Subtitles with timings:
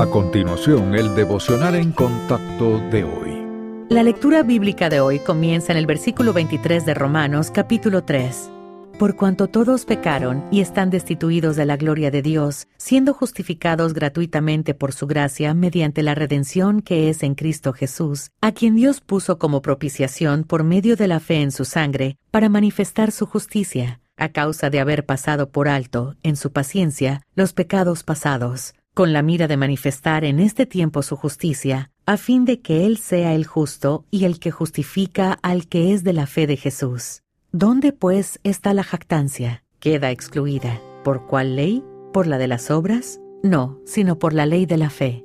[0.00, 3.86] A continuación, el devocional en contacto de hoy.
[3.90, 8.50] La lectura bíblica de hoy comienza en el versículo 23 de Romanos capítulo 3.
[8.98, 14.72] Por cuanto todos pecaron y están destituidos de la gloria de Dios, siendo justificados gratuitamente
[14.72, 19.38] por su gracia mediante la redención que es en Cristo Jesús, a quien Dios puso
[19.38, 24.30] como propiciación por medio de la fe en su sangre, para manifestar su justicia, a
[24.30, 29.46] causa de haber pasado por alto, en su paciencia, los pecados pasados con la mira
[29.46, 34.04] de manifestar en este tiempo su justicia, a fin de que Él sea el justo
[34.10, 37.22] y el que justifica al que es de la fe de Jesús.
[37.52, 39.64] ¿Dónde, pues, está la jactancia?
[39.78, 40.80] Queda excluida.
[41.04, 41.84] ¿Por cuál ley?
[42.12, 43.20] ¿Por la de las obras?
[43.42, 45.24] No, sino por la ley de la fe.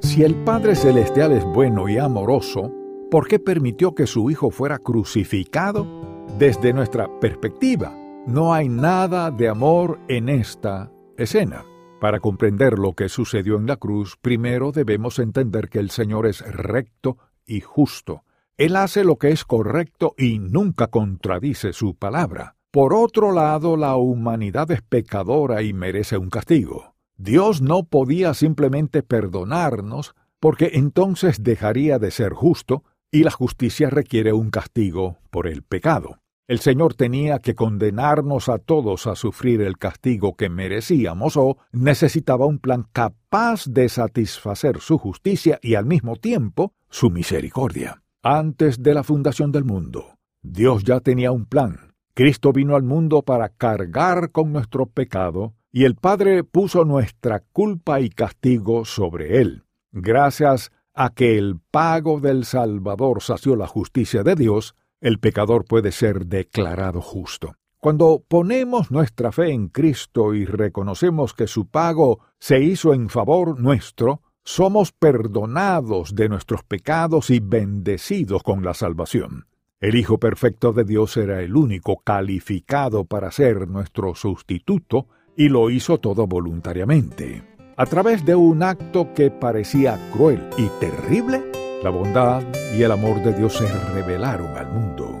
[0.00, 2.72] Si el Padre Celestial es bueno y amoroso,
[3.10, 5.86] ¿por qué permitió que su Hijo fuera crucificado?
[6.38, 7.94] Desde nuestra perspectiva,
[8.26, 11.64] no hay nada de amor en esta escena.
[12.02, 16.40] Para comprender lo que sucedió en la cruz, primero debemos entender que el Señor es
[16.40, 18.24] recto y justo.
[18.56, 22.56] Él hace lo que es correcto y nunca contradice su palabra.
[22.72, 26.96] Por otro lado, la humanidad es pecadora y merece un castigo.
[27.16, 34.32] Dios no podía simplemente perdonarnos porque entonces dejaría de ser justo y la justicia requiere
[34.32, 36.21] un castigo por el pecado.
[36.48, 42.46] El Señor tenía que condenarnos a todos a sufrir el castigo que merecíamos o necesitaba
[42.46, 48.02] un plan capaz de satisfacer su justicia y al mismo tiempo su misericordia.
[48.24, 51.94] Antes de la fundación del mundo, Dios ya tenía un plan.
[52.14, 58.00] Cristo vino al mundo para cargar con nuestro pecado y el Padre puso nuestra culpa
[58.00, 59.64] y castigo sobre él.
[59.92, 65.92] Gracias a que el pago del Salvador sació la justicia de Dios, el pecador puede
[65.92, 67.56] ser declarado justo.
[67.78, 73.58] Cuando ponemos nuestra fe en Cristo y reconocemos que su pago se hizo en favor
[73.60, 79.46] nuestro, somos perdonados de nuestros pecados y bendecidos con la salvación.
[79.80, 85.68] El Hijo Perfecto de Dios era el único calificado para ser nuestro sustituto y lo
[85.70, 87.42] hizo todo voluntariamente.
[87.76, 91.51] A través de un acto que parecía cruel y terrible,
[91.82, 92.42] la bondad
[92.76, 95.11] y el amor de Dios se revelaron al mundo.